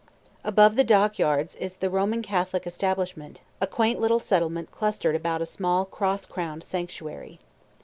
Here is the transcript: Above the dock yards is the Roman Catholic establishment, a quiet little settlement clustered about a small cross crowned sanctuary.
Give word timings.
Above 0.43 0.75
the 0.77 0.83
dock 0.83 1.19
yards 1.19 1.53
is 1.57 1.75
the 1.75 1.87
Roman 1.87 2.23
Catholic 2.23 2.65
establishment, 2.65 3.41
a 3.61 3.67
quiet 3.67 3.99
little 3.99 4.17
settlement 4.17 4.71
clustered 4.71 5.15
about 5.15 5.43
a 5.43 5.45
small 5.45 5.85
cross 5.85 6.25
crowned 6.25 6.63
sanctuary. 6.63 7.37